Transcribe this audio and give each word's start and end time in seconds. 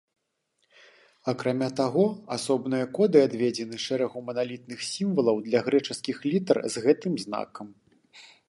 Акрамя 1.33 1.67
таго, 1.79 2.05
асобныя 2.37 2.85
коды 2.99 3.19
адведзены 3.27 3.77
шэрагу 3.85 4.25
маналітных 4.31 4.79
сімвалаў 4.89 5.37
для 5.49 5.59
грэчаскіх 5.69 6.17
літар 6.33 6.57
з 6.77 6.89
гэтым 6.89 7.13
знакам. 7.27 7.67